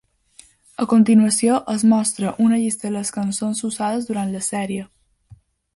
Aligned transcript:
A 0.85 0.87
continuació 0.93 1.59
es 1.75 1.85
mostra 1.91 2.33
una 2.47 2.59
llista 2.63 2.89
de 2.89 2.93
les 2.97 3.15
cançons 3.19 3.65
usades 3.73 4.09
durant 4.13 4.37
la 4.39 4.45
sèrie. 4.49 4.91